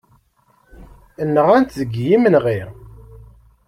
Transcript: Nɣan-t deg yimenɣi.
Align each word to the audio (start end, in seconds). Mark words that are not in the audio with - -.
Nɣan-t 1.33 1.73
deg 1.81 1.91
yimenɣi. 2.07 2.61